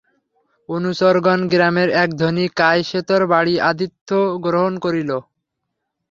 [0.69, 4.09] অনুচরগণ গ্রামের এক ধনী কায়সেথর বাড়ি আতিথ্য
[4.45, 5.11] গ্রহণ করিল।